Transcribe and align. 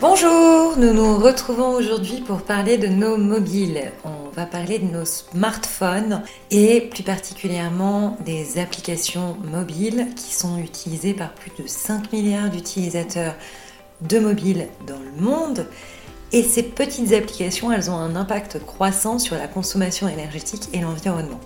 Bonjour, 0.00 0.78
nous 0.78 0.94
nous 0.94 1.18
retrouvons 1.18 1.74
aujourd'hui 1.74 2.22
pour 2.22 2.40
parler 2.40 2.78
de 2.78 2.86
nos 2.86 3.18
mobiles. 3.18 3.92
On 4.02 4.30
va 4.34 4.46
parler 4.46 4.78
de 4.78 4.86
nos 4.86 5.04
smartphones 5.04 6.22
et 6.50 6.80
plus 6.80 7.02
particulièrement 7.02 8.16
des 8.24 8.58
applications 8.58 9.36
mobiles 9.44 10.06
qui 10.16 10.32
sont 10.32 10.56
utilisées 10.56 11.12
par 11.12 11.34
plus 11.34 11.50
de 11.62 11.68
5 11.68 12.14
milliards 12.14 12.48
d'utilisateurs 12.48 13.34
de 14.00 14.18
mobiles 14.18 14.68
dans 14.86 14.98
le 14.98 15.20
monde. 15.20 15.66
Et 16.32 16.44
ces 16.44 16.62
petites 16.62 17.12
applications, 17.12 17.70
elles 17.70 17.90
ont 17.90 17.96
un 17.96 18.16
impact 18.16 18.58
croissant 18.64 19.18
sur 19.18 19.36
la 19.36 19.48
consommation 19.48 20.08
énergétique 20.08 20.70
et 20.72 20.80
l'environnement. 20.80 21.40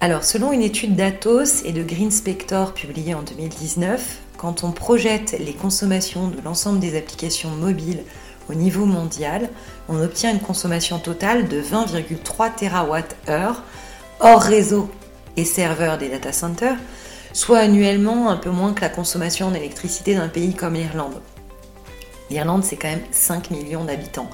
Alors, 0.00 0.24
selon 0.24 0.52
une 0.52 0.62
étude 0.62 0.96
d'Atos 0.96 1.62
et 1.66 1.72
de 1.72 1.82
Green 1.82 2.10
Spector 2.10 2.72
publiée 2.72 3.12
en 3.12 3.22
2019, 3.22 4.22
quand 4.44 4.62
on 4.62 4.72
projette 4.72 5.38
les 5.38 5.54
consommations 5.54 6.28
de 6.28 6.38
l'ensemble 6.42 6.78
des 6.78 6.98
applications 6.98 7.48
mobiles 7.48 8.02
au 8.50 8.52
niveau 8.52 8.84
mondial, 8.84 9.48
on 9.88 10.02
obtient 10.02 10.30
une 10.30 10.40
consommation 10.40 10.98
totale 10.98 11.48
de 11.48 11.62
20,3 11.62 12.54
TWh 12.54 13.62
hors 14.20 14.42
réseau 14.42 14.90
et 15.38 15.46
serveurs 15.46 15.96
des 15.96 16.10
data 16.10 16.30
centers, 16.34 16.76
soit 17.32 17.60
annuellement 17.60 18.28
un 18.28 18.36
peu 18.36 18.50
moins 18.50 18.74
que 18.74 18.82
la 18.82 18.90
consommation 18.90 19.46
en 19.46 19.54
électricité 19.54 20.14
d'un 20.14 20.28
pays 20.28 20.54
comme 20.54 20.74
l'Irlande. 20.74 21.22
L'Irlande, 22.28 22.64
c'est 22.64 22.76
quand 22.76 22.88
même 22.88 23.00
5 23.12 23.50
millions 23.50 23.84
d'habitants. 23.84 24.28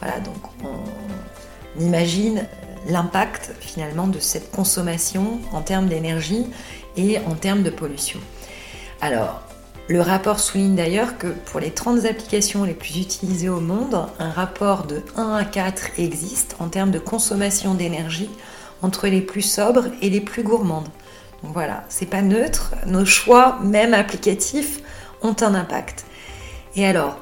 Voilà, 0.00 0.20
donc 0.20 0.38
on 0.64 1.82
imagine 1.82 2.46
l'impact 2.88 3.50
finalement 3.60 4.06
de 4.06 4.20
cette 4.20 4.50
consommation 4.52 5.38
en 5.52 5.60
termes 5.60 5.86
d'énergie 5.86 6.46
et 6.96 7.18
en 7.18 7.34
termes 7.34 7.62
de 7.62 7.68
pollution. 7.68 8.20
Alors, 9.02 9.42
le 9.90 10.00
rapport 10.00 10.38
souligne 10.38 10.76
d'ailleurs 10.76 11.18
que 11.18 11.26
pour 11.26 11.58
les 11.58 11.72
30 11.72 12.04
applications 12.04 12.62
les 12.62 12.74
plus 12.74 12.96
utilisées 12.98 13.48
au 13.48 13.58
monde, 13.58 14.06
un 14.20 14.30
rapport 14.30 14.86
de 14.86 15.02
1 15.16 15.34
à 15.34 15.44
4 15.44 15.98
existe 15.98 16.54
en 16.60 16.68
termes 16.68 16.92
de 16.92 17.00
consommation 17.00 17.74
d'énergie 17.74 18.30
entre 18.82 19.08
les 19.08 19.20
plus 19.20 19.42
sobres 19.42 19.86
et 20.00 20.08
les 20.08 20.20
plus 20.20 20.44
gourmandes. 20.44 20.86
Donc 21.42 21.54
voilà, 21.54 21.82
c'est 21.88 22.06
pas 22.06 22.22
neutre, 22.22 22.76
nos 22.86 23.04
choix, 23.04 23.58
même 23.64 23.92
applicatifs, 23.92 24.80
ont 25.22 25.34
un 25.40 25.56
impact. 25.56 26.04
Et 26.76 26.86
alors, 26.86 27.18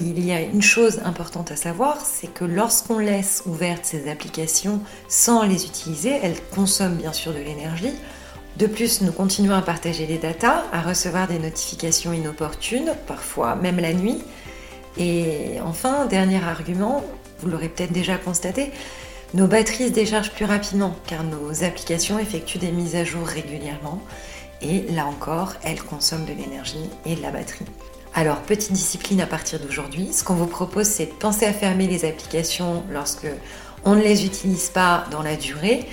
il 0.00 0.24
y 0.24 0.30
a 0.30 0.40
une 0.40 0.62
chose 0.62 1.00
importante 1.04 1.50
à 1.50 1.56
savoir, 1.56 1.98
c'est 2.06 2.32
que 2.32 2.44
lorsqu'on 2.44 3.00
laisse 3.00 3.42
ouvertes 3.46 3.84
ces 3.84 4.08
applications 4.08 4.80
sans 5.08 5.42
les 5.42 5.66
utiliser, 5.66 6.20
elles 6.22 6.40
consomment 6.54 6.98
bien 6.98 7.12
sûr 7.12 7.32
de 7.32 7.38
l'énergie, 7.38 7.94
de 8.56 8.66
plus, 8.66 9.02
nous 9.02 9.12
continuons 9.12 9.54
à 9.54 9.62
partager 9.62 10.06
des 10.06 10.18
datas, 10.18 10.64
à 10.72 10.80
recevoir 10.80 11.28
des 11.28 11.38
notifications 11.38 12.12
inopportunes, 12.12 12.92
parfois 13.06 13.54
même 13.54 13.78
la 13.78 13.92
nuit. 13.92 14.22
Et 14.96 15.60
enfin, 15.62 16.06
dernier 16.06 16.42
argument, 16.42 17.04
vous 17.40 17.48
l'aurez 17.48 17.68
peut-être 17.68 17.92
déjà 17.92 18.16
constaté, 18.16 18.72
nos 19.34 19.46
batteries 19.46 19.88
se 19.88 19.92
déchargent 19.92 20.30
plus 20.30 20.46
rapidement 20.46 20.96
car 21.06 21.22
nos 21.22 21.64
applications 21.64 22.18
effectuent 22.18 22.58
des 22.58 22.70
mises 22.70 22.96
à 22.96 23.04
jour 23.04 23.26
régulièrement 23.26 24.00
et 24.62 24.82
là 24.92 25.04
encore, 25.04 25.52
elles 25.62 25.82
consomment 25.82 26.24
de 26.24 26.32
l'énergie 26.32 26.88
et 27.04 27.14
de 27.14 27.20
la 27.20 27.30
batterie. 27.30 27.66
Alors, 28.14 28.38
petite 28.38 28.72
discipline 28.72 29.20
à 29.20 29.26
partir 29.26 29.60
d'aujourd'hui, 29.60 30.14
ce 30.14 30.24
qu'on 30.24 30.34
vous 30.34 30.46
propose 30.46 30.86
c'est 30.86 31.06
de 31.06 31.12
penser 31.12 31.44
à 31.44 31.52
fermer 31.52 31.86
les 31.86 32.06
applications 32.06 32.84
lorsque 32.90 33.26
on 33.84 33.94
ne 33.94 34.02
les 34.02 34.24
utilise 34.24 34.70
pas 34.70 35.04
dans 35.10 35.22
la 35.22 35.36
durée 35.36 35.86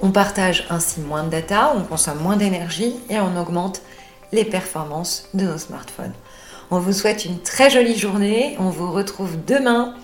on 0.00 0.10
partage 0.10 0.66
ainsi 0.70 1.00
moins 1.00 1.24
de 1.24 1.30
data, 1.30 1.72
on 1.76 1.82
consomme 1.82 2.20
moins 2.20 2.36
d'énergie 2.36 2.94
et 3.08 3.18
on 3.20 3.40
augmente 3.40 3.82
les 4.32 4.44
performances 4.44 5.28
de 5.34 5.44
nos 5.44 5.58
smartphones. 5.58 6.12
On 6.70 6.78
vous 6.78 6.92
souhaite 6.92 7.24
une 7.24 7.40
très 7.40 7.70
jolie 7.70 7.96
journée, 7.96 8.56
on 8.58 8.70
vous 8.70 8.90
retrouve 8.90 9.36
demain 9.46 9.94